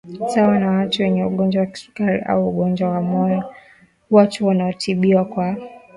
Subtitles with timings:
[0.27, 3.53] Sawa na watu wenye ugonjwa wa kisukari au ugonjwa wa moyo
[4.11, 5.57] watu wanaotibiwa kwa